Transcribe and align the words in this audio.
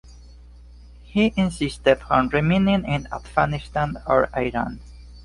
He 1.03 1.31
insisted 1.37 1.99
on 2.09 2.29
remaining 2.29 2.85
in 2.85 3.07
Afghanistan 3.13 3.97
or 4.07 4.29
Iran. 4.35 4.79